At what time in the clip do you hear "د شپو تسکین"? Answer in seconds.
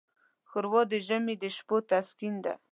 1.41-2.35